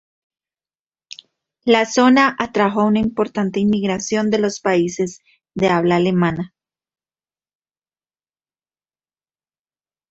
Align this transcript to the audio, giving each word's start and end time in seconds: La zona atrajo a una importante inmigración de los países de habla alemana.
La 1.63 1.85
zona 1.85 2.35
atrajo 2.39 2.81
a 2.81 2.85
una 2.85 2.97
importante 2.97 3.59
inmigración 3.59 4.31
de 4.31 4.39
los 4.39 4.59
países 4.59 5.19
de 5.53 5.67
habla 5.69 5.97
alemana. 5.97 6.55